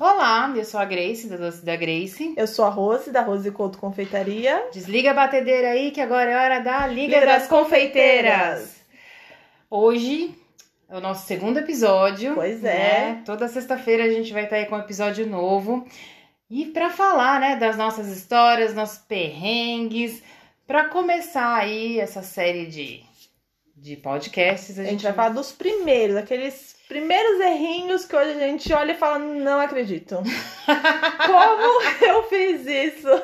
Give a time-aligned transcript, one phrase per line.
[0.00, 2.32] Olá, eu sou a Grace, da Doce da Grace.
[2.36, 4.68] Eu sou a Rose, da Rose Couto Confeitaria.
[4.72, 8.76] Desliga a batedeira aí, que agora é hora da Liga, Liga das, das Confeiteiras.
[9.68, 10.36] Hoje
[10.88, 12.36] é o nosso segundo episódio.
[12.36, 13.14] Pois é.
[13.16, 13.22] Né?
[13.26, 15.84] Toda sexta-feira a gente vai estar aí com um episódio novo.
[16.48, 20.22] E para falar, né, das nossas histórias, nossos perrengues,
[20.64, 23.02] para começar aí essa série de,
[23.80, 28.30] de podcasts, a, a gente, gente vai falar dos primeiros, aqueles primeiros errinhos que hoje
[28.30, 30.16] a gente olha e fala, não acredito.
[31.26, 33.22] Como eu fiz isso?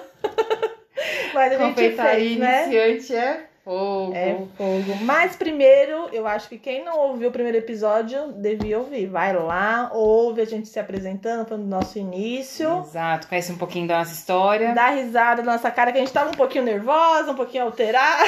[1.34, 2.64] Mas a gente fez, né?
[2.64, 4.12] iniciante é Fogo.
[4.14, 4.94] É fogo.
[5.02, 9.06] Mas primeiro, eu acho que quem não ouviu o primeiro episódio devia ouvir.
[9.06, 12.80] Vai lá, ouve a gente se apresentando, falando do nosso início.
[12.80, 14.74] Exato, conhece um pouquinho da nossa história.
[14.74, 18.24] Dá risada da nossa cara, que a gente tava um pouquinho nervosa, um pouquinho alterada.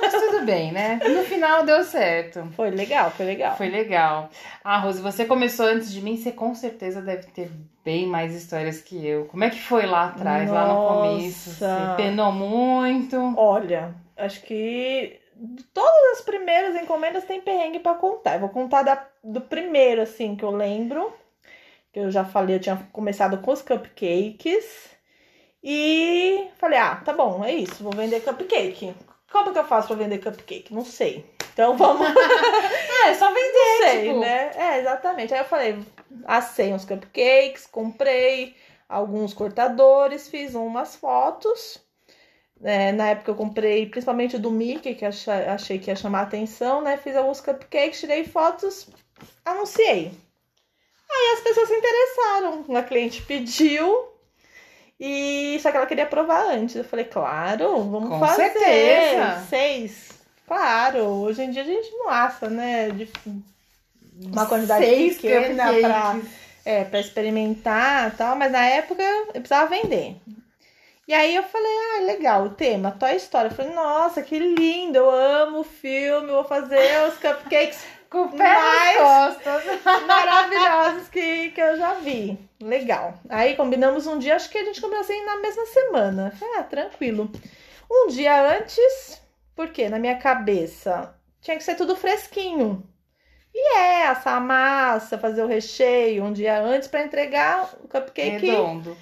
[0.00, 1.00] Mas tudo bem, né?
[1.02, 2.46] No final deu certo.
[2.54, 3.56] Foi legal, foi legal.
[3.56, 4.30] Foi legal.
[4.62, 7.50] Ah, Rose, você começou antes de mim, você com certeza deve ter
[7.84, 9.24] bem mais histórias que eu.
[9.24, 10.62] Como é que foi lá atrás, Nossa.
[10.62, 11.50] lá no começo?
[11.50, 11.66] Você
[11.96, 13.34] penou muito?
[13.36, 15.20] Olha, acho que
[15.72, 18.34] todas as primeiras encomendas tem perrengue para contar.
[18.34, 21.12] Eu vou contar da, do primeiro, assim, que eu lembro.
[21.92, 24.90] Que eu já falei, eu tinha começado com os cupcakes.
[25.62, 28.94] E falei, ah, tá bom, é isso, vou vender cupcake.
[29.30, 30.72] Como que eu faço pra vender cupcake?
[30.72, 31.24] Não sei.
[31.52, 32.06] Então vamos.
[33.06, 34.20] é, só vender, Não sei, tipo...
[34.20, 34.50] né?
[34.54, 35.34] É, exatamente.
[35.34, 35.78] Aí eu falei,
[36.24, 38.56] assei uns cupcakes, comprei
[38.88, 41.78] alguns cortadores, fiz umas fotos
[42.62, 46.82] é, na época eu comprei principalmente do Mickey, que achei, achei que ia chamar atenção,
[46.82, 46.96] né?
[46.96, 48.88] Fiz alguns cupcakes, tirei fotos,
[49.44, 50.12] anunciei.
[51.10, 54.10] Aí as pessoas se interessaram, uma cliente pediu,
[54.98, 56.76] e só que ela queria provar antes.
[56.76, 58.50] Eu falei, claro, vamos Com fazer.
[58.50, 59.46] Certeza.
[59.48, 60.10] Seis.
[60.46, 62.90] Claro, hoje em dia a gente não assa, né?
[62.90, 63.08] De
[64.26, 66.20] uma quantidade Seis pequena para
[66.64, 70.16] é, pra experimentar e tal, mas na época eu precisava vender.
[71.10, 73.46] E aí eu falei, ah, legal, o tema, Toy Story.
[73.46, 79.36] Eu falei, nossa, que lindo, eu amo o filme, vou fazer os cupcakes com mais
[80.06, 82.38] maravilhosos que, que eu já vi.
[82.62, 83.14] Legal.
[83.28, 86.32] Aí combinamos um dia, acho que a gente combinou assim na mesma semana.
[86.38, 87.28] falei, ah, tranquilo.
[87.90, 89.20] Um dia antes,
[89.56, 92.88] porque na minha cabeça tinha que ser tudo fresquinho.
[93.52, 98.46] E é, assar a massa, fazer o recheio um dia antes para entregar o cupcake
[98.46, 98.96] redondo.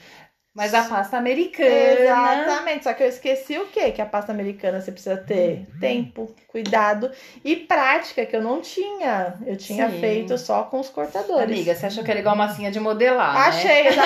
[0.58, 1.70] Mas a pasta americana.
[1.70, 2.82] Exatamente.
[2.82, 3.92] Só que eu esqueci o quê?
[3.92, 5.78] Que a pasta americana você precisa ter uhum.
[5.78, 7.12] tempo, cuidado
[7.44, 9.34] e prática, que eu não tinha.
[9.46, 10.00] Eu tinha Sim.
[10.00, 11.44] feito só com os cortadores.
[11.44, 13.34] Amiga, você achou que era igual massinha de modelar?
[13.34, 13.40] Né?
[13.40, 13.90] Achei, né?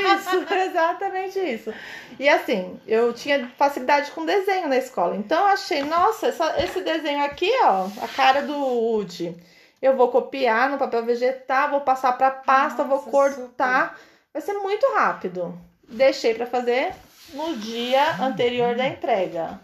[0.00, 0.54] exatamente isso.
[0.74, 1.74] Exatamente isso.
[2.18, 5.14] E assim, eu tinha facilidade com desenho na escola.
[5.14, 9.36] Então eu achei, nossa, essa, esse desenho aqui, ó, a cara do Woody.
[9.82, 13.90] Eu vou copiar no papel vegetal, vou passar para pasta, nossa, vou cortar.
[13.90, 14.14] Super.
[14.32, 15.54] Vai ser muito rápido
[15.88, 16.94] deixei para fazer
[17.32, 19.60] no dia anterior da entrega.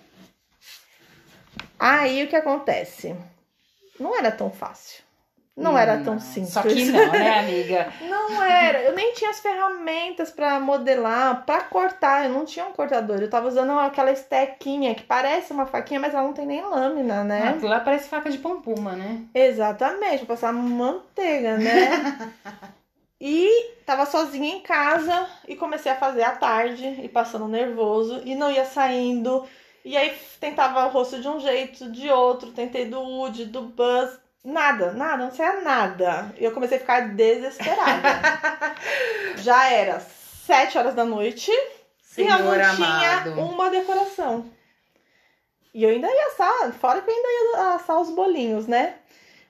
[1.79, 3.17] Aí o que acontece?
[3.99, 5.03] Não era tão fácil.
[5.61, 6.53] Não, era tão simples.
[6.55, 7.93] Só que não, né, amiga?
[8.09, 8.83] não era.
[8.83, 12.25] Eu nem tinha as ferramentas para modelar, para cortar.
[12.25, 13.21] Eu não tinha um cortador.
[13.21, 17.23] Eu tava usando aquela estequinha que parece uma faquinha, mas ela não tem nem lâmina,
[17.25, 17.59] né?
[17.63, 19.23] Ah, lá parece faca de pompuma, né?
[19.35, 22.33] Exatamente, pra passar manteiga, né?
[23.21, 28.35] E tava sozinha em casa e comecei a fazer à tarde e passando nervoso e
[28.35, 29.47] não ia saindo.
[29.85, 34.19] E aí tentava o rosto de um jeito, de outro, tentei do Woody, do Buzz,
[34.43, 36.35] nada, nada, não saia nada.
[36.39, 38.09] E eu comecei a ficar desesperada.
[39.37, 41.53] Já era sete horas da noite
[42.03, 42.77] Senhor e eu não amado.
[42.77, 44.51] tinha uma decoração.
[45.73, 48.97] E eu ainda ia assar, fora que eu ainda ia assar os bolinhos, né?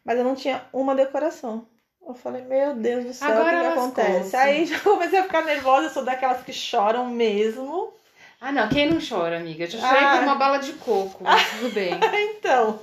[0.05, 1.67] Mas eu não tinha uma decoração.
[2.07, 4.37] Eu falei, meu Deus do céu, Agora o que, que acontece?
[4.37, 7.93] Aí já comecei a ficar nervosa, eu sou daquelas que choram mesmo.
[8.41, 9.65] Ah, não, quem não chora, amiga?
[9.65, 10.17] Eu já chorei ah.
[10.17, 11.93] por uma bala de coco, mas tudo bem.
[12.37, 12.79] então.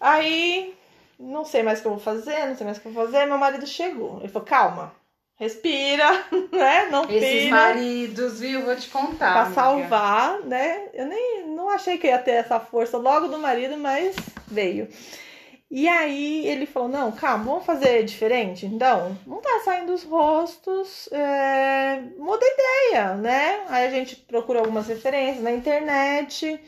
[0.00, 0.74] Aí,
[1.18, 3.04] não sei mais o que eu vou fazer, não sei mais o que eu vou
[3.04, 3.26] fazer.
[3.26, 4.20] Meu marido chegou.
[4.20, 4.92] Ele falou, calma,
[5.36, 6.86] respira, né?
[6.90, 7.56] Não Esses pira.
[7.56, 8.64] maridos, viu?
[8.64, 9.32] Vou te contar.
[9.32, 9.54] Pra amiga.
[9.54, 10.88] salvar, né?
[10.94, 14.14] Eu nem não achei que ia ter essa força logo do marido, mas
[14.46, 14.88] veio.
[15.76, 18.64] E aí ele falou: não, calma, vamos fazer diferente?
[18.64, 22.00] Então, não tá saindo os rostos, é...
[22.16, 23.64] muda a ideia, né?
[23.68, 26.60] Aí a gente procurou algumas referências na internet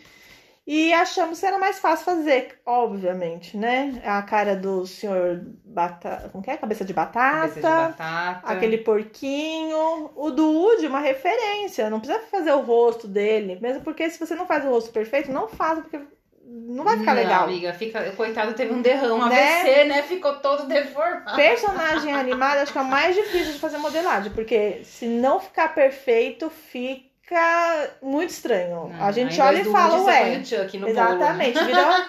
[0.66, 4.02] e achamos que era mais fácil fazer, obviamente, né?
[4.04, 6.28] A cara do senhor batata.
[6.30, 6.56] Como que é?
[6.56, 7.48] Cabeça de batata.
[7.48, 8.40] Cabeça de batata.
[8.44, 10.10] Aquele porquinho.
[10.16, 11.88] O do Woody, uma referência.
[11.88, 13.56] Não precisa fazer o rosto dele.
[13.62, 16.00] Mesmo porque se você não faz o rosto perfeito, não faz, porque
[16.48, 17.44] não vai ficar legal.
[17.44, 19.60] amiga, fica, coitado teve um derrame, Né?
[19.60, 20.02] AVC, né?
[20.04, 21.34] Ficou todo deformado.
[21.34, 25.75] Personagem animado acho que é o mais difícil de fazer modelagem, porque se não ficar
[25.75, 28.88] perfeito, fica muito estranho.
[28.88, 30.43] Não, a gente olha e fala, ué.
[30.78, 30.90] bolo.
[30.90, 32.06] Exatamente, vira,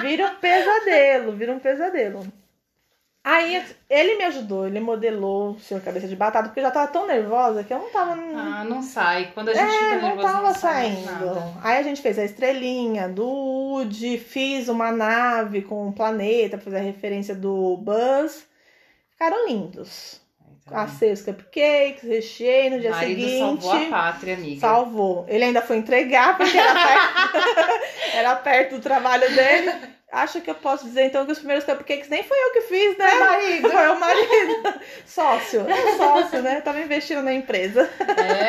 [0.00, 2.39] vira um pesadelo, vira um pesadelo.
[3.22, 6.90] Aí ele me ajudou, ele modelou o senhor cabeça de batata, porque eu já tava
[6.90, 8.12] tão nervosa que eu não tava.
[8.12, 9.30] Ah, não sai.
[9.34, 11.04] Quando a gente é, fica não nervosa, tava não sai saindo.
[11.04, 11.52] nada.
[11.62, 16.64] Aí a gente fez a estrelinha do Woody, fiz uma nave com um planeta pra
[16.64, 18.46] fazer a referência do Buzz.
[19.12, 20.18] Ficaram lindos.
[20.66, 23.38] Tá Assei os cupcakes, recheei no dia seguinte.
[23.38, 24.60] salvou a pátria, amiga.
[24.60, 25.24] Salvou.
[25.28, 27.80] Ele ainda foi entregar, porque era perto,
[28.14, 29.72] era perto do trabalho dele.
[30.12, 32.98] Acho que eu posso dizer então que os primeiros cupcakes nem foi eu que fiz,
[32.98, 33.08] né?
[33.08, 33.70] Foi o marido.
[33.70, 34.80] Foi o marido.
[35.06, 35.66] Sócio.
[35.70, 36.60] É sócio, né?
[36.60, 37.88] Tava investindo na empresa.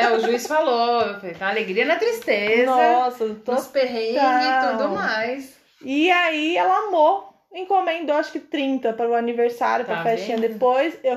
[0.00, 1.02] É, o juiz falou.
[1.38, 2.66] Tá alegria na tristeza.
[2.66, 3.52] Nossa, tô...
[3.52, 5.56] Nos perrengues e tudo mais.
[5.84, 7.32] E aí ela amou.
[7.54, 10.52] Encomendou acho que 30 para o aniversário, para Tá a festinha vendo?
[10.54, 10.98] depois.
[11.04, 11.16] Eu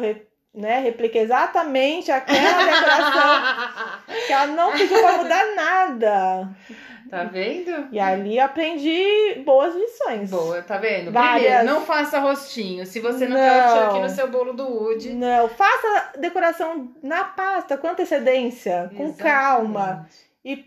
[0.54, 6.50] né, repliquei exatamente aquela decoração que ela não pediu para mudar nada.
[7.10, 7.88] Tá vendo?
[7.92, 10.30] E ali aprendi boas lições.
[10.30, 11.12] Boa, tá vendo?
[11.12, 11.44] Várias.
[11.44, 12.86] Primeiro, não faça rostinho.
[12.86, 13.92] Se você não, quer o Não.
[13.92, 15.14] Chuck no seu bolo do Woody.
[15.14, 19.18] Não, faça decoração na pasta, com antecedência, com Exatamente.
[19.24, 20.10] calma.
[20.48, 20.58] E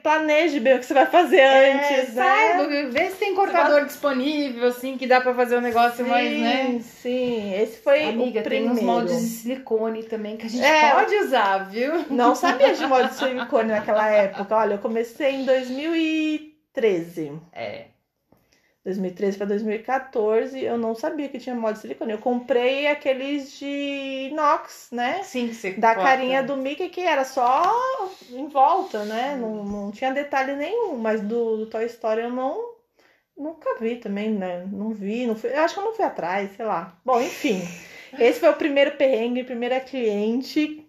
[0.00, 2.22] planeje bem o que você vai fazer É, antes, né?
[2.22, 6.66] saiba, vê se tem cortador disponível, assim, que dá pra fazer um negócio mais, né?
[6.66, 7.54] Sim, sim.
[7.60, 8.74] Esse foi Amiga, o tem primeiro.
[8.74, 10.90] uns moldes de silicone também que a gente É.
[10.92, 12.04] pode usar, viu?
[12.10, 14.54] Não sabia de molde de silicone naquela época.
[14.54, 17.32] Olha, eu comecei em 2013.
[17.52, 17.86] É.
[18.84, 22.12] 2013 para 2014, eu não sabia que tinha molde de silicone.
[22.12, 25.22] Eu comprei aqueles de inox, né?
[25.22, 26.10] Sim, você Da corta.
[26.10, 27.62] carinha do Mickey, que era só
[28.30, 29.36] em volta, né?
[29.40, 30.98] Não, não tinha detalhe nenhum.
[30.98, 32.74] Mas do, do Toy Story eu não.
[33.36, 34.64] Nunca vi também, né?
[34.70, 36.96] Não vi, não fui, eu acho que eu não fui atrás, sei lá.
[37.04, 37.60] Bom, enfim.
[38.18, 40.86] Esse foi o primeiro perrengue, primeira cliente.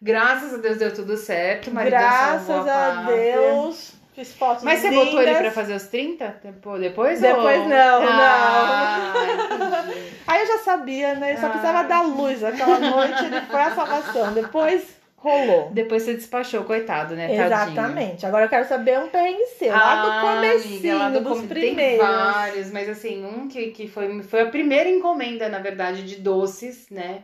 [0.00, 1.70] Graças a Deus deu tudo certo.
[1.70, 3.02] Graças a.
[3.02, 3.97] Deus.
[4.18, 5.04] Fiz fotos Mas você lindas.
[5.04, 6.40] botou ele pra fazer os 30?
[6.42, 6.80] Depois?
[6.80, 7.68] Depois, Depois ou...
[7.68, 10.02] não, ah, entendi.
[10.26, 11.36] Aí eu já sabia, né?
[11.36, 11.50] Só Ah.
[11.50, 12.42] precisava dar luz.
[12.42, 14.32] Aquela noite ele foi a salvação.
[14.32, 15.70] Depois rolou.
[15.72, 17.28] Depois você despachou, coitado, né?
[17.28, 17.46] Tadinho.
[17.46, 18.26] Exatamente.
[18.26, 19.72] Agora eu quero saber um perrengue seu.
[19.72, 22.04] Lá do Ah, comecinho, amiga, lá do dos come- primeiros.
[22.06, 26.16] Tem vários, mas assim, um que, que foi, foi a primeira encomenda, na verdade, de
[26.16, 27.20] doces, né?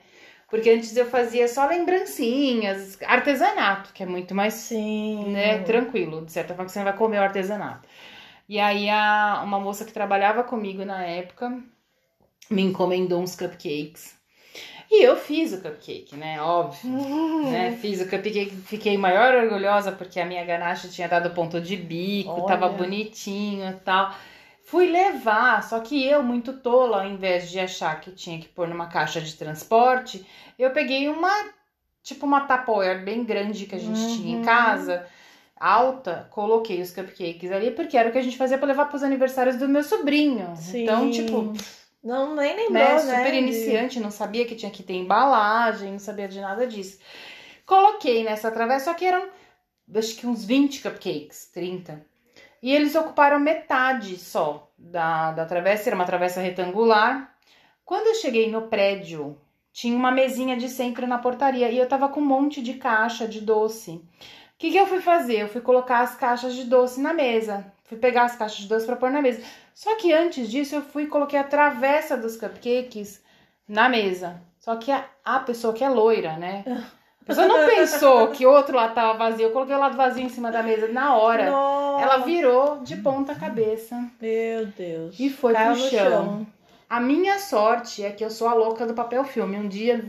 [0.54, 5.32] Porque antes eu fazia só lembrancinhas, artesanato, que é muito mais Sim.
[5.32, 7.88] né, tranquilo, de certa forma que você não vai comer o artesanato.
[8.48, 11.60] E aí a, uma moça que trabalhava comigo na época
[12.48, 14.14] me encomendou uns cupcakes.
[14.88, 16.40] E eu fiz o cupcake, né?
[16.40, 16.88] Óbvio.
[16.88, 17.50] Hum.
[17.50, 17.72] Né?
[17.72, 22.30] Fiz o cupcake, fiquei maior orgulhosa porque a minha ganache tinha dado ponto de bico,
[22.30, 22.46] Olha.
[22.46, 24.14] tava bonitinho e tal.
[24.74, 28.66] Fui levar, só que eu, muito tola, ao invés de achar que tinha que pôr
[28.66, 30.26] numa caixa de transporte,
[30.58, 31.30] eu peguei uma,
[32.02, 34.42] tipo uma Tupperware bem grande que a gente tinha em Uhum.
[34.42, 35.06] casa,
[35.56, 38.96] alta, coloquei os cupcakes ali, porque era o que a gente fazia para levar para
[38.96, 40.52] os aniversários do meu sobrinho.
[40.56, 40.82] Sim.
[40.82, 41.52] Então, tipo,
[42.02, 43.16] Não, nem lembrou, né, né?
[43.16, 46.98] super de- iniciante, não sabia que tinha que ter embalagem, não sabia de nada disso.
[47.64, 49.28] Coloquei nessa travessa, só que eram
[49.96, 52.04] acho que uns 20 cupcakes, 30.
[52.64, 57.30] E eles ocuparam metade só da, da travessa, era uma travessa retangular.
[57.84, 59.38] Quando eu cheguei no prédio,
[59.70, 63.28] tinha uma mesinha de centro na portaria e eu tava com um monte de caixa
[63.28, 63.90] de doce.
[63.90, 64.02] O
[64.56, 65.42] que, que eu fui fazer?
[65.42, 67.70] Eu fui colocar as caixas de doce na mesa.
[67.84, 69.42] Fui pegar as caixas de doce para pôr na mesa.
[69.74, 73.22] Só que antes disso, eu fui e coloquei a travessa dos cupcakes
[73.68, 74.40] na mesa.
[74.58, 76.64] Só que a, a pessoa que é loira, né?
[77.24, 79.46] A pessoa não pensou que o outro lado tava vazio.
[79.46, 81.50] Eu coloquei o lado vazio em cima da mesa na hora.
[81.50, 83.96] Nossa, Ela virou de ponta cabeça.
[84.20, 85.18] Meu Deus.
[85.18, 86.46] E foi Caiu pro no chão.
[86.88, 89.56] A minha sorte é que eu sou a louca do papel filme.
[89.56, 90.04] Um dia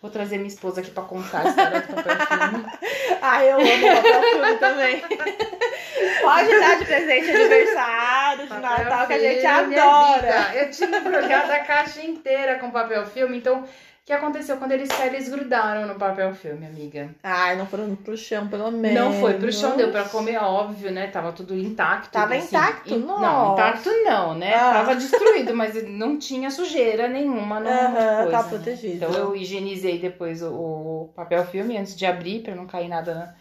[0.00, 2.66] vou trazer minha esposa aqui pra contar a história do papel filme.
[3.22, 5.02] Ah, eu amo papel filme também.
[6.22, 10.54] Pode dar de presente de aniversário, de Papel Natal, que a gente filme, minha adora.
[10.54, 13.36] Eu tinha embrulhado a caixa inteira com papel filme.
[13.36, 13.64] Então,
[14.10, 14.56] que aconteceu?
[14.56, 17.14] Quando eles eles grudaram no papel filme, amiga.
[17.22, 18.98] Ai, não foram pro chão, pelo menos.
[19.00, 21.06] Não foi pro chão, deu pra comer, óbvio, né?
[21.06, 22.10] Tava tudo intacto.
[22.10, 22.46] Tava assim.
[22.48, 22.92] intacto?
[22.94, 22.98] In-.
[23.06, 24.52] Não, intacto não, né?
[24.54, 24.72] Ah.
[24.72, 27.60] Tava destruído, mas não tinha sujeira nenhuma.
[27.60, 28.48] Não, Aham, tava né?
[28.48, 28.94] protegido.
[28.96, 33.34] Então eu higienizei depois o, o papel filme antes de abrir, pra não cair nada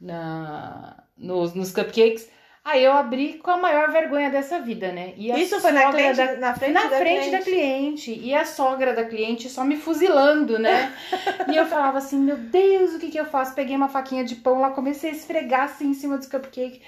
[0.00, 2.28] na, na- nos, nos cupcakes.
[2.64, 5.14] Aí eu abri com a maior vergonha dessa vida, né?
[5.16, 8.04] E Isso foi na, cliente, da- na frente, na da, frente da cliente.
[8.12, 8.20] cliente.
[8.24, 10.92] E a sogra da cliente só me fuzilando, né?
[11.52, 13.54] e eu falava assim, meu Deus, o que que eu faço?
[13.54, 16.80] Peguei uma faquinha de pão lá, comecei a esfregar assim em cima dos cupcakes.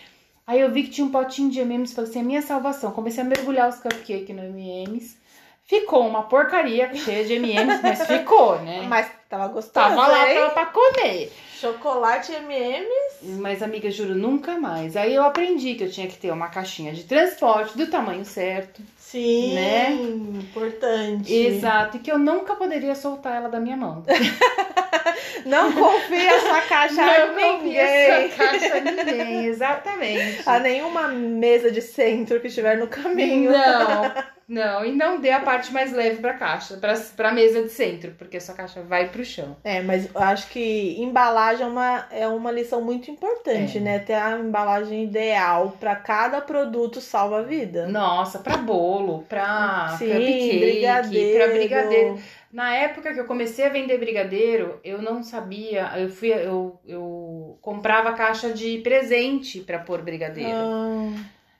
[0.46, 2.92] Aí eu vi que tinha um potinho de M&M's, falei assim, a minha salvação.
[2.92, 5.16] Comecei a mergulhar os cupcakes no M&M's.
[5.64, 8.82] Ficou uma porcaria cheia de M&M's, mas ficou, né?
[8.86, 10.36] Mas tava gostoso, Tava lá hein?
[10.38, 11.32] pra, pra comer.
[11.60, 13.38] Chocolate M&M's.
[13.40, 14.96] Mas, amiga, juro, nunca mais.
[14.96, 18.82] Aí eu aprendi que eu tinha que ter uma caixinha de transporte do tamanho certo.
[18.98, 19.92] Sim, Né?
[19.92, 21.32] importante.
[21.32, 21.96] Exato.
[21.96, 24.04] E que eu nunca poderia soltar ela da minha mão.
[25.46, 27.76] Não confia essa caixa a Não ninguém.
[27.78, 30.42] essa caixa a ninguém, exatamente.
[30.46, 33.50] A nenhuma mesa de centro que estiver no caminho.
[33.52, 34.12] Não,
[34.48, 34.84] não.
[34.84, 38.36] E não dê a parte mais leve pra caixa, pra, pra mesa de centro, porque
[38.36, 39.56] a sua caixa vai pro chão.
[39.64, 43.80] É, mas eu acho que embalagem é uma, é uma lição muito importante, É.
[43.80, 43.98] né?
[43.98, 47.86] Ter a embalagem ideal para cada produto salva a vida.
[47.88, 51.38] Nossa, pra bolo, pra Sim, cupcake, brigadeiro.
[51.44, 52.18] pra brigadeiro.
[52.52, 57.58] Na época que eu comecei a vender brigadeiro, eu não sabia, eu fui, eu, eu
[57.60, 60.50] comprava caixa de presente pra pôr brigadeiro.
[60.52, 61.10] Ah,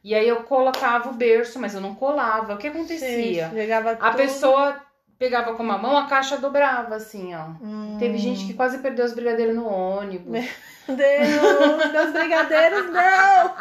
[0.05, 2.55] E aí eu colocava o berço, mas eu não colava.
[2.55, 3.49] O que acontecia?
[3.49, 3.57] sim,
[4.01, 4.79] A pessoa
[5.19, 7.47] pegava com uma mão, a caixa dobrava, assim, ó.
[7.63, 7.97] Hum.
[7.99, 10.45] Teve gente que quase perdeu os brigadeiros no ônibus.
[10.87, 13.55] Deus, meus brigadeiros, não!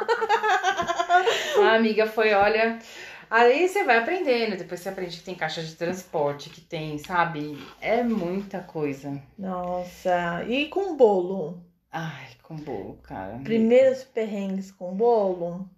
[1.64, 2.78] A amiga foi, olha.
[3.30, 7.58] Aí você vai aprendendo, depois você aprende que tem caixa de transporte, que tem, sabe?
[7.80, 9.18] É muita coisa.
[9.40, 11.64] Nossa, e com bolo?
[11.92, 13.40] Ai, com bolo, cara.
[13.44, 15.70] Primeiros perrengues com bolo?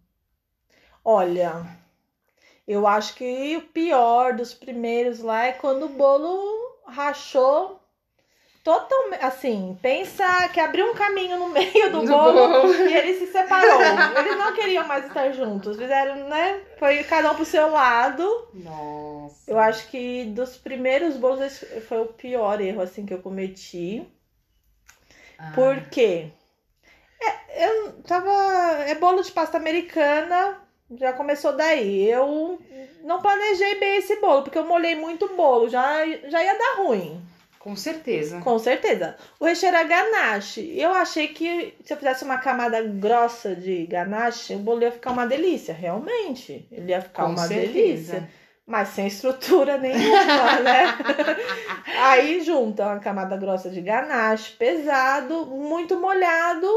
[1.05, 1.65] Olha,
[2.67, 7.79] eu acho que o pior dos primeiros lá é quando o bolo rachou
[8.63, 9.23] totalmente.
[9.23, 12.33] Assim, pensa que abriu um caminho no meio do No bolo,
[12.63, 12.73] bolo.
[12.73, 13.81] e ele se separou.
[14.19, 15.77] Eles não queriam mais estar juntos.
[15.77, 16.61] Fizeram, né?
[16.79, 18.47] Foi cada um pro seu lado.
[18.53, 19.51] Nossa.
[19.51, 24.07] Eu acho que dos primeiros bolos esse foi o pior erro assim que eu cometi.
[25.37, 26.31] Ah, Por quê?
[27.21, 28.31] É, eu tava.
[28.87, 30.59] É bolo de pasta americana,
[30.97, 32.09] já começou daí.
[32.09, 32.59] Eu
[33.03, 37.21] não planejei bem esse bolo, porque eu molhei muito bolo, já, já ia dar ruim,
[37.59, 38.39] Com certeza.
[38.41, 39.15] com certeza.
[39.39, 40.77] O recheio era ganache.
[40.77, 45.11] Eu achei que se eu fizesse uma camada grossa de ganache, o bolo ia ficar
[45.11, 46.67] uma delícia, realmente.
[46.71, 47.73] Ele ia ficar Com uma certeza.
[47.73, 48.29] delícia.
[48.67, 50.97] Mas sem estrutura nenhuma, né?
[51.99, 56.67] Aí junta uma camada grossa de ganache, pesado, muito molhado.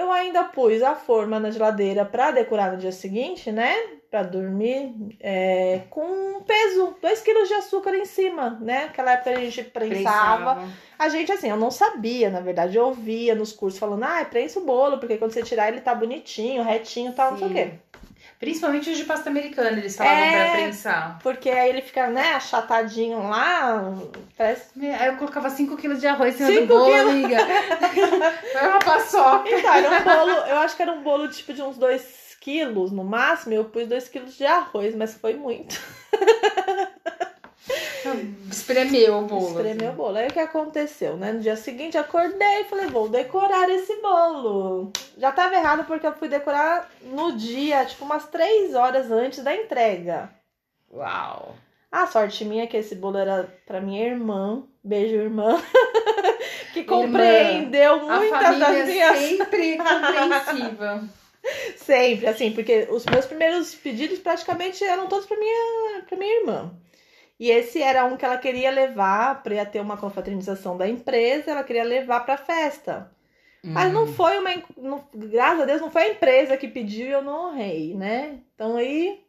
[0.00, 3.76] Eu ainda pus a forma na geladeira para decorar no dia seguinte, né?
[4.10, 8.84] Para dormir é, com peso, 2 kg de açúcar em cima, né?
[8.84, 10.54] Aquela época a gente prensava.
[10.54, 10.72] Prensava.
[10.98, 14.58] A gente, assim, eu não sabia, na verdade, eu ouvia nos cursos falando, ah, prensa
[14.58, 17.50] o bolo, porque quando você tirar ele tá bonitinho, retinho e tal, não sei o
[17.50, 17.54] Sim.
[17.54, 17.72] quê.
[18.40, 20.44] Principalmente os de pasta americana, eles falavam É.
[20.44, 21.18] pra prensar.
[21.22, 23.92] Porque aí ele fica, né, achatadinho lá,
[24.36, 27.10] parece Aí eu colocava 5 quilos de arroz em cima do bolo, quilos.
[27.12, 27.36] amiga.
[28.58, 29.48] Foi uma paçoca.
[29.50, 32.90] Então, era um bolo, eu acho que era um bolo tipo de uns 2 quilos
[32.90, 35.78] no máximo, eu pus 2 quilos de arroz, mas foi muito.
[38.50, 39.48] Espremeu o bolo.
[39.48, 40.16] Espremeu o bolo.
[40.16, 41.32] Aí o que aconteceu, né?
[41.32, 44.92] No dia seguinte, acordei e falei, vou decorar esse bolo.
[45.16, 49.54] Já tava errado porque eu fui decorar no dia, tipo, umas 3 horas antes da
[49.54, 50.30] entrega.
[50.92, 51.54] Uau.
[51.90, 54.62] A sorte minha é que esse bolo era pra minha irmã.
[54.82, 55.60] Beijo, irmã.
[56.72, 61.08] que Irmã, compreendeu A muitas família das minhas sempre compreensiva.
[61.76, 66.70] Sempre, assim, porque os meus primeiros pedidos praticamente eram todos pra minha, pra minha irmã.
[67.40, 71.64] E esse era um que ela queria levar para ter uma confraternização da empresa, ela
[71.64, 73.10] queria levar pra festa.
[73.64, 74.12] Mas não Hum.
[74.12, 74.50] foi uma.
[74.76, 78.38] não- graças a Deus, não foi a empresa que pediu e eu não honrei, né?
[78.54, 79.20] Então aí.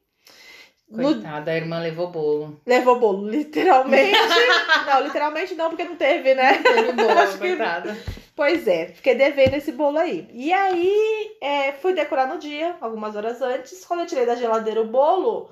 [0.89, 2.59] no- Coitada, a irmã levou bolo.
[2.65, 4.11] levou bolo, literalmente.
[4.87, 6.57] não, literalmente não, porque não teve, né?
[6.61, 7.97] Teve bolo, Acho que- coitada.
[8.35, 10.27] Pois é, fiquei devendo esse bolo aí.
[10.33, 13.85] E aí, é, fui decorar no dia, algumas horas antes.
[13.85, 15.49] Quando eu tirei da geladeira o bolo,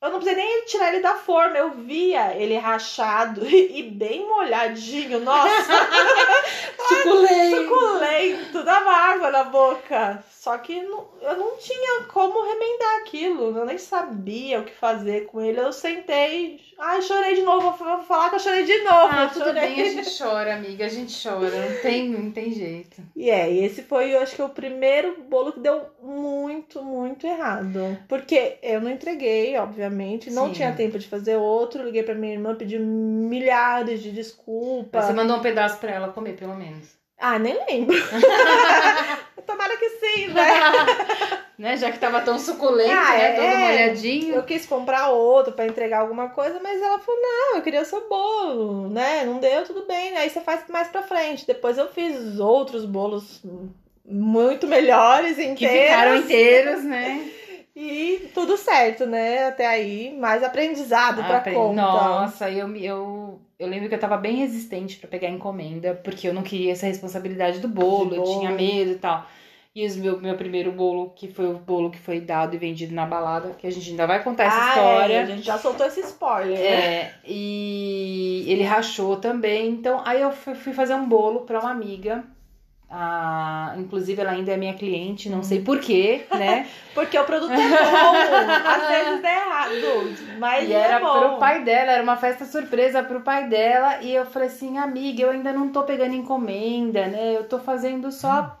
[0.00, 1.56] eu não precisei nem tirar ele da forma.
[1.58, 5.20] Eu via ele rachado e bem molhadinho.
[5.20, 5.72] Nossa,
[6.88, 7.56] Suculento.
[7.56, 10.22] suculento, dava água na boca.
[10.30, 13.56] Só que não- eu não tinha como remendar aquilo.
[13.58, 15.60] Eu nem sabia o que fazer com ele.
[15.60, 16.60] Eu sentei.
[16.78, 17.72] Ai, chorei de novo.
[17.76, 19.08] Vou falar que eu chorei de novo.
[19.10, 19.60] Ah, tudo chorei.
[19.74, 20.86] bem, a gente chora, amiga.
[20.86, 21.50] A gente chora.
[21.50, 23.02] Não tem, não tem jeito.
[23.16, 27.26] E é, e esse foi, eu acho que o primeiro bolo que deu muito, muito
[27.26, 27.98] errado.
[28.08, 29.87] Porque eu não entreguei, obviamente,
[30.30, 30.52] não Sim.
[30.54, 31.82] tinha tempo de fazer outro.
[31.84, 35.04] Liguei pra minha irmã, pedi milhares de desculpas.
[35.04, 36.96] Você mandou um pedaço pra ela comer, pelo menos.
[37.18, 37.96] Ah, nem lembro.
[39.46, 40.44] Tomara que sim, né?
[41.58, 41.76] Né?
[41.76, 43.32] Já que tava tão suculento, Ah, né?
[43.32, 43.56] Todo é.
[43.72, 44.34] molhadinho.
[44.36, 47.84] Eu quis comprar outro pra entregar alguma coisa, mas ela falou: não, eu queria o
[47.84, 49.24] seu bolo, né?
[49.24, 50.16] Não deu, tudo bem.
[50.16, 51.44] Aí você faz mais pra frente.
[51.44, 53.42] Depois eu fiz outros bolos
[54.04, 55.80] muito melhores, Que inteiros.
[55.90, 57.28] ficaram inteiros, né?
[58.48, 59.44] Tudo certo, né?
[59.48, 61.82] Até aí, mais aprendizado pra Apre- conta.
[61.82, 66.32] Nossa, eu, eu, eu lembro que eu tava bem resistente pra pegar encomenda, porque eu
[66.32, 68.38] não queria essa responsabilidade do bolo, De eu bolo.
[68.38, 69.26] tinha medo e tal.
[69.74, 72.94] E o meu, meu primeiro bolo, que foi o bolo que foi dado e vendido
[72.94, 75.12] na balada, que a gente ainda vai contar essa Ah, história.
[75.14, 76.64] é, a gente já soltou esse spoiler, né?
[76.64, 79.68] É, e ele rachou também.
[79.68, 82.24] Então, aí eu fui fui fazer um bolo pra uma amiga.
[82.90, 86.66] Ah, inclusive, ela ainda é minha cliente, não sei porquê, né?
[86.94, 88.14] Porque o produto é bom.
[88.66, 90.14] Às vezes dá errado.
[90.38, 91.18] Mas E é era bom.
[91.18, 93.98] pro pai dela, era uma festa surpresa pro pai dela.
[94.00, 97.36] E eu falei assim, amiga, eu ainda não tô pegando encomenda, né?
[97.36, 98.58] Eu tô fazendo só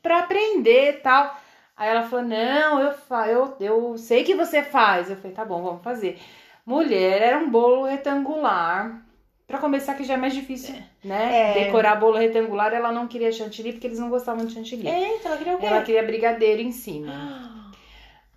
[0.00, 1.36] pra aprender tal.
[1.76, 5.10] Aí ela falou, não, eu, fa eu, eu sei que você faz.
[5.10, 6.18] Eu falei, tá bom, vamos fazer.
[6.64, 9.02] Mulher, era um bolo retangular.
[9.46, 10.74] Pra começar, que já é mais difícil,
[11.04, 11.52] né?
[11.52, 11.64] É.
[11.64, 14.88] Decorar bolo retangular, ela não queria chantilly, porque eles não gostavam de chantilly.
[14.88, 15.66] Eita, ela queria o quê?
[15.66, 17.12] Ela queria brigadeiro em cima.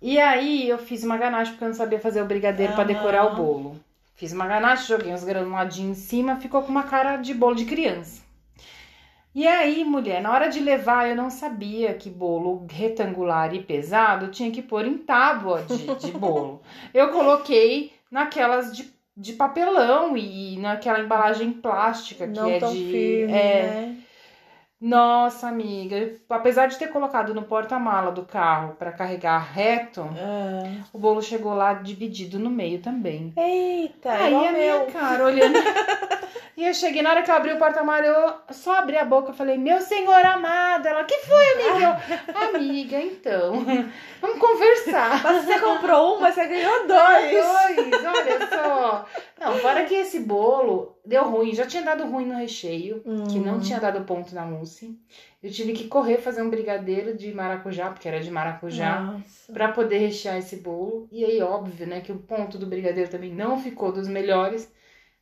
[0.02, 2.94] E aí eu fiz uma ganache porque eu não sabia fazer o brigadeiro pra Aham.
[2.94, 3.78] decorar o bolo.
[4.14, 7.66] Fiz uma ganache, joguei uns granuladinhos em cima, ficou com uma cara de bolo de
[7.66, 8.22] criança.
[9.34, 14.28] E aí, mulher, na hora de levar, eu não sabia que bolo retangular e pesado
[14.28, 16.62] tinha que pôr em tábua de, de bolo.
[16.92, 18.90] Eu coloquei naquelas de,
[19.20, 22.78] de papelão e naquela embalagem plástica que Não é tão de.
[22.90, 23.96] firme, é, né?
[24.80, 30.84] nossa, amiga, apesar de ter colocado no porta-mala do carro pra carregar reto, Ah.
[30.90, 33.30] o bolo chegou lá dividido no meio também.
[33.36, 34.86] Eita, Aí a minha meu.
[34.86, 35.52] cara olhando.
[36.56, 39.32] e eu cheguei, na hora que eu abri o porta-mala, eu só abri a boca
[39.32, 40.86] e falei, meu senhor amado.
[40.86, 42.00] Ela, que foi, amiga?
[42.34, 43.62] Eu, amiga, então,
[44.22, 45.22] vamos conversar.
[45.22, 47.30] Mas você comprou um, mas você ganhou dois.
[49.52, 53.56] Não, fora que esse bolo deu ruim, já tinha dado ruim no recheio, que não
[53.56, 53.60] Hum.
[53.60, 54.98] tinha dado ponto na mousse.
[55.42, 59.14] Eu tive que correr fazer um brigadeiro de maracujá, porque era de maracujá,
[59.52, 61.08] pra poder rechear esse bolo.
[61.10, 64.70] E aí, óbvio, né, que o ponto do brigadeiro também não ficou dos melhores.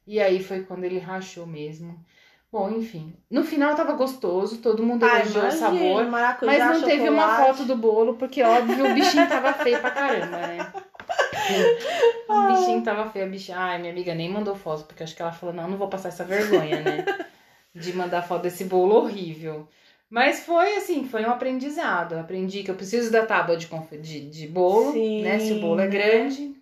[0.07, 2.03] E aí foi quando ele rachou mesmo.
[2.51, 3.13] Bom, enfim.
[3.31, 6.07] No final tava gostoso, todo mundo Ai, elogiou o sabor.
[6.07, 7.59] maracujá, Mas não teve uma chocolate.
[7.59, 10.73] foto do bolo, porque óbvio o bichinho tava feio pra caramba, né?
[12.29, 13.57] O bichinho tava feio, a bichinha.
[13.59, 16.11] Ai, minha amiga nem mandou foto, porque acho que ela falou: não, não vou passar
[16.11, 17.05] essa vergonha, né?
[17.75, 19.67] De mandar foto desse bolo horrível.
[20.11, 22.15] Mas foi assim, foi um aprendizado.
[22.15, 23.67] Eu aprendi que eu preciso da tábua de,
[23.99, 25.39] de, de bolo, Sim, né?
[25.39, 26.55] Se o bolo é grande.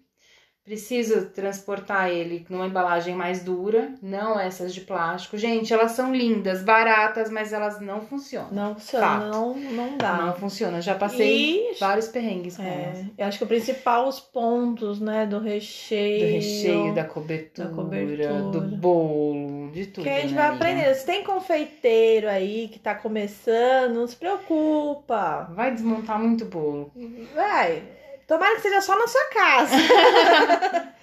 [0.67, 5.39] Preciso transportar ele numa embalagem mais dura, não essas de plástico.
[5.39, 8.51] Gente, elas são lindas, baratas, mas elas não funcionam.
[8.51, 10.17] Não funciona, não, não dá.
[10.17, 10.81] Não funcionam.
[10.81, 12.99] Já passei E vários perrengues com elas.
[12.99, 16.27] é, eu acho que o principal, os pontos, né, do recheio.
[16.27, 18.43] Do recheio, da cobertura, da cobertura.
[18.43, 20.03] do bolo, de tudo.
[20.03, 20.65] Que a gente né, vai amiga?
[20.65, 20.95] aprender.
[20.97, 25.49] Se tem confeiteiro aí que tá começando, não se preocupa.
[25.55, 26.91] Vai desmontar muito bolo.
[27.35, 27.83] Vai.
[28.27, 29.77] Tomara que seja só na sua casa.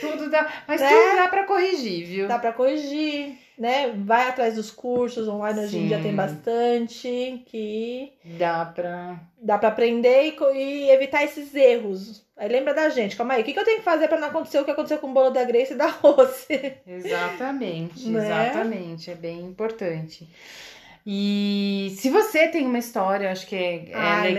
[0.00, 0.88] Tudo dá, mas Né?
[0.88, 2.28] tudo dá pra corrigir, viu?
[2.28, 3.92] Dá pra corrigir, né?
[4.04, 9.16] Vai atrás dos cursos online, hoje em dia tem bastante que Dá pra.
[9.36, 12.24] dá pra aprender e, e evitar esses erros.
[12.36, 14.28] Aí lembra da gente, calma aí, o que, que eu tenho que fazer pra não
[14.28, 16.46] acontecer o que aconteceu com o bolo da Grace e da Rose?
[16.86, 18.24] Exatamente, Né?
[18.24, 19.10] exatamente.
[19.10, 20.28] É bem importante.
[21.04, 24.32] E se você tem uma história, acho que é, é Ah, legal,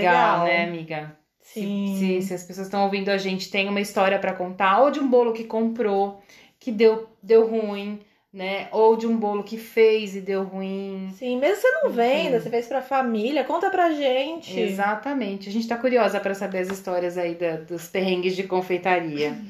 [0.44, 0.46] legal.
[0.46, 1.18] né, amiga?
[1.46, 1.96] Se- Sim.
[2.22, 5.00] Se, se as pessoas estão ouvindo a gente, tem uma história pra contar, ou de
[5.00, 6.22] um bolo que comprou,
[6.60, 8.00] que deu, deu ruim,
[8.34, 8.68] né?
[8.72, 11.10] Ou de um bolo que fez e deu ruim.
[11.18, 12.44] Sim, mesmo você não venda, Sim.
[12.44, 14.60] você fez pra família, conta pra gente.
[14.60, 15.48] Exatamente.
[15.48, 19.38] A gente tá curiosa para saber as histórias aí da- dos perrengues de confeitaria.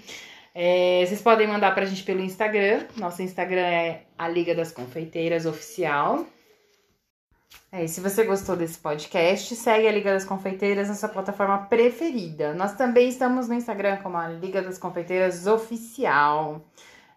[0.58, 2.86] É, vocês podem mandar pra gente pelo Instagram.
[2.96, 6.26] Nosso Instagram é a Liga das Confeiteiras Oficial.
[7.72, 11.58] É, e se você gostou desse podcast, segue a Liga das Confeiteiras na sua plataforma
[11.66, 12.54] preferida.
[12.54, 16.62] Nós também estamos no Instagram como a Liga das Confeiteiras Oficial.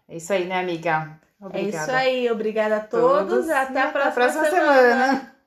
[0.07, 1.17] É isso aí, né, amiga?
[1.41, 1.83] É Obrigada.
[1.83, 3.49] isso aí, obrigada a todos, Todos.
[3.49, 4.49] até E a próxima, semana.
[4.49, 5.38] semana.